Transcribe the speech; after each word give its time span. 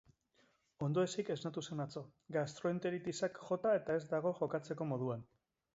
Ondoezik 0.87 1.29
esnatu 1.33 1.63
zen 1.69 1.83
atzo, 1.85 2.03
gastroenteritisak 2.39 3.39
jota 3.51 3.79
eta 3.83 4.01
ez 4.01 4.05
dago 4.17 4.37
jokatzeko 4.43 4.91
moduan. 4.95 5.29